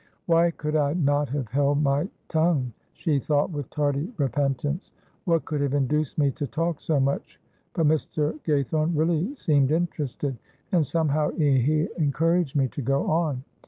"Why 0.25 0.49
could 0.49 0.75
I 0.75 0.93
not 0.95 1.29
have 1.29 1.47
held 1.49 1.83
my 1.83 2.09
tongue," 2.27 2.73
she 2.93 3.19
thought, 3.19 3.51
with 3.51 3.69
tardy 3.69 4.11
repentance. 4.17 4.91
"What 5.25 5.45
could 5.45 5.61
have 5.61 5.75
induced 5.75 6.17
me 6.17 6.31
to 6.31 6.47
talk 6.47 6.79
so 6.79 6.99
much, 6.99 7.39
but 7.75 7.85
Mr. 7.85 8.39
Gaythorne 8.39 8.93
really 8.97 9.35
seemed 9.35 9.69
interested, 9.71 10.39
and 10.71 10.83
somehow 10.83 11.29
he 11.33 11.87
encouraged 11.99 12.55
me 12.55 12.67
to 12.69 12.81
go 12.81 13.05
on. 13.11 13.43